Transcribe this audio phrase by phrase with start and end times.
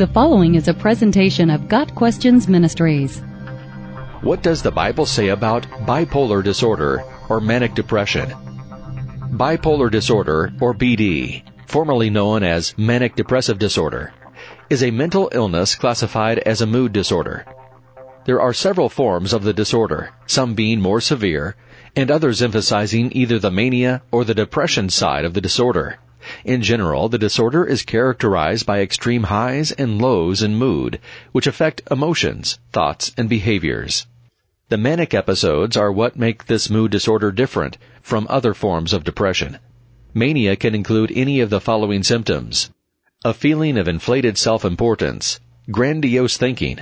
[0.00, 3.18] The following is a presentation of Got Questions Ministries.
[4.22, 8.30] What does the Bible say about bipolar disorder or manic depression?
[9.36, 14.14] Bipolar disorder, or BD, formerly known as manic depressive disorder,
[14.70, 17.44] is a mental illness classified as a mood disorder.
[18.24, 21.56] There are several forms of the disorder, some being more severe,
[21.94, 25.98] and others emphasizing either the mania or the depression side of the disorder.
[26.44, 31.00] In general, the disorder is characterized by extreme highs and lows in mood,
[31.32, 34.06] which affect emotions, thoughts, and behaviors.
[34.68, 39.58] The manic episodes are what make this mood disorder different from other forms of depression.
[40.14, 42.70] Mania can include any of the following symptoms.
[43.24, 46.78] A feeling of inflated self-importance, grandiose thinking,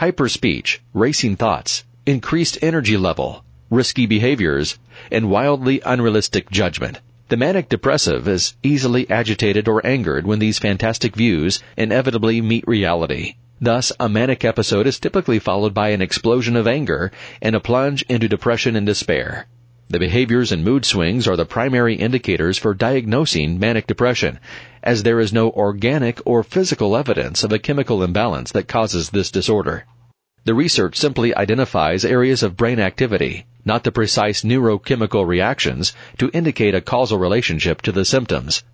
[0.00, 4.78] hyperspeech, racing thoughts, increased energy level, risky behaviors,
[5.10, 7.00] and wildly unrealistic judgment.
[7.28, 13.34] The manic depressive is easily agitated or angered when these fantastic views inevitably meet reality.
[13.60, 17.10] Thus, a manic episode is typically followed by an explosion of anger
[17.42, 19.48] and a plunge into depression and despair.
[19.88, 24.38] The behaviors and mood swings are the primary indicators for diagnosing manic depression,
[24.84, 29.32] as there is no organic or physical evidence of a chemical imbalance that causes this
[29.32, 29.84] disorder.
[30.44, 36.74] The research simply identifies areas of brain activity, not the precise neurochemical reactions, to indicate
[36.74, 38.64] a causal relationship to the symptoms.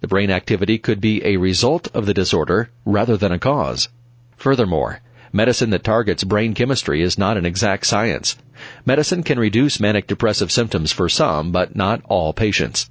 [0.00, 3.88] The brain activity could be a result of the disorder rather than a cause.
[4.36, 5.00] Furthermore,
[5.32, 8.36] medicine that targets brain chemistry is not an exact science.
[8.84, 12.90] Medicine can reduce manic depressive symptoms for some, but not all patients.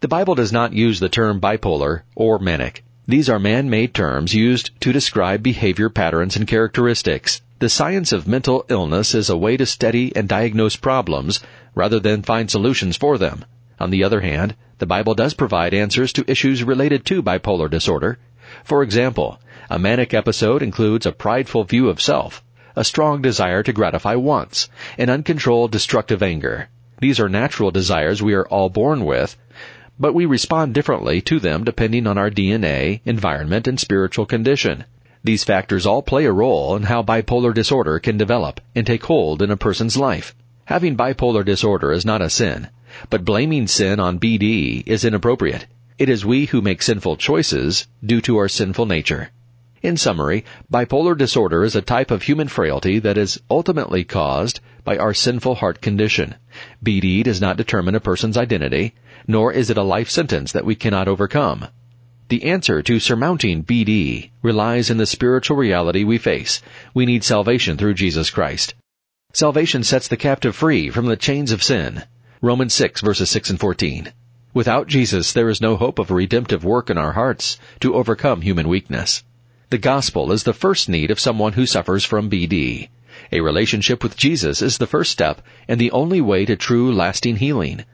[0.00, 2.84] The Bible does not use the term bipolar or manic.
[3.06, 7.40] These are man-made terms used to describe behavior patterns and characteristics.
[7.60, 11.38] The science of mental illness is a way to study and diagnose problems
[11.76, 13.44] rather than find solutions for them.
[13.78, 18.18] On the other hand, the Bible does provide answers to issues related to bipolar disorder.
[18.64, 19.38] For example,
[19.70, 22.42] a manic episode includes a prideful view of self,
[22.74, 26.68] a strong desire to gratify wants, and uncontrolled destructive anger.
[26.98, 29.36] These are natural desires we are all born with,
[29.96, 34.84] but we respond differently to them depending on our DNA, environment, and spiritual condition.
[35.24, 39.40] These factors all play a role in how bipolar disorder can develop and take hold
[39.40, 40.34] in a person's life.
[40.66, 42.68] Having bipolar disorder is not a sin,
[43.08, 45.66] but blaming sin on BD is inappropriate.
[45.98, 49.30] It is we who make sinful choices due to our sinful nature.
[49.80, 54.98] In summary, bipolar disorder is a type of human frailty that is ultimately caused by
[54.98, 56.34] our sinful heart condition.
[56.84, 58.92] BD does not determine a person's identity,
[59.26, 61.68] nor is it a life sentence that we cannot overcome.
[62.34, 66.62] The answer to surmounting BD relies in the spiritual reality we face.
[66.92, 68.74] We need salvation through Jesus Christ.
[69.32, 72.02] Salvation sets the captive free from the chains of sin.
[72.42, 74.12] Romans 6 verses 6 and 14.
[74.52, 78.40] Without Jesus, there is no hope of a redemptive work in our hearts to overcome
[78.40, 79.22] human weakness.
[79.70, 82.88] The gospel is the first need of someone who suffers from BD.
[83.30, 87.36] A relationship with Jesus is the first step and the only way to true lasting
[87.36, 87.84] healing.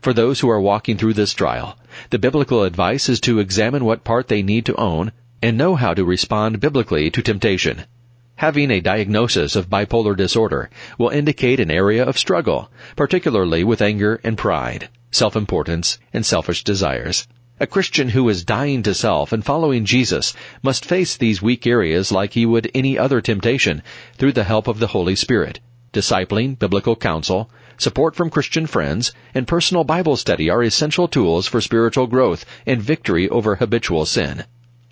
[0.00, 1.78] For those who are walking through this trial,
[2.10, 5.94] the biblical advice is to examine what part they need to own and know how
[5.94, 7.84] to respond biblically to temptation.
[8.36, 14.20] Having a diagnosis of bipolar disorder will indicate an area of struggle, particularly with anger
[14.24, 17.28] and pride, self-importance, and selfish desires.
[17.58, 22.12] A Christian who is dying to self and following Jesus must face these weak areas
[22.12, 23.82] like he would any other temptation
[24.18, 25.60] through the help of the Holy Spirit.
[25.96, 27.48] Discipling, biblical counsel,
[27.78, 32.82] support from Christian friends, and personal Bible study are essential tools for spiritual growth and
[32.82, 34.44] victory over habitual sin.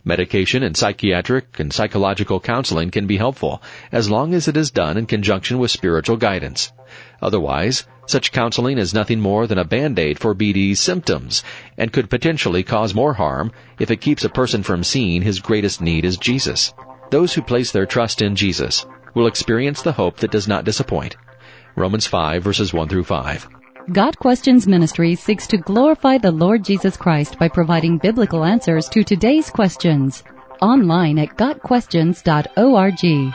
[0.03, 4.97] Medication and psychiatric and psychological counseling can be helpful as long as it is done
[4.97, 6.73] in conjunction with spiritual guidance.
[7.21, 11.45] Otherwise, such counseling is nothing more than a band-aid for BD's symptoms
[11.77, 15.83] and could potentially cause more harm if it keeps a person from seeing his greatest
[15.83, 16.73] need is Jesus.
[17.11, 21.17] Those who place their trust in Jesus will experience the hope that does not disappoint
[21.77, 23.49] Romans 5 verses 1 through 5.
[23.93, 29.05] Got Questions Ministry seeks to glorify the Lord Jesus Christ by providing biblical answers to
[29.05, 30.25] today's questions.
[30.63, 33.35] Online at GotQuestions.org.